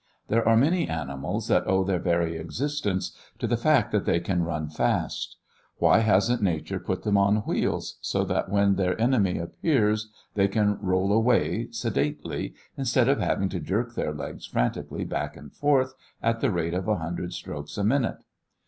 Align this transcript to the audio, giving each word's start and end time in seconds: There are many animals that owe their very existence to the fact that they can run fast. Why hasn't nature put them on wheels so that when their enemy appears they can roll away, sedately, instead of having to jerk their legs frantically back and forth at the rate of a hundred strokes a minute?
There 0.29 0.43
are 0.49 0.57
many 0.57 0.89
animals 0.89 1.47
that 1.49 1.67
owe 1.67 1.83
their 1.83 1.99
very 1.99 2.35
existence 2.35 3.15
to 3.37 3.45
the 3.45 3.55
fact 3.55 3.91
that 3.91 4.05
they 4.05 4.19
can 4.19 4.41
run 4.41 4.67
fast. 4.67 5.37
Why 5.77 5.99
hasn't 5.99 6.41
nature 6.41 6.79
put 6.79 7.03
them 7.03 7.19
on 7.19 7.45
wheels 7.45 7.99
so 8.01 8.23
that 8.23 8.49
when 8.49 8.77
their 8.77 8.99
enemy 8.99 9.37
appears 9.37 10.09
they 10.33 10.47
can 10.47 10.79
roll 10.81 11.13
away, 11.13 11.67
sedately, 11.69 12.55
instead 12.75 13.07
of 13.09 13.19
having 13.19 13.49
to 13.49 13.59
jerk 13.59 13.93
their 13.93 14.11
legs 14.11 14.47
frantically 14.47 15.03
back 15.05 15.37
and 15.37 15.53
forth 15.53 15.93
at 16.23 16.39
the 16.39 16.49
rate 16.49 16.73
of 16.73 16.87
a 16.87 16.95
hundred 16.97 17.31
strokes 17.31 17.77
a 17.77 17.83
minute? 17.83 18.17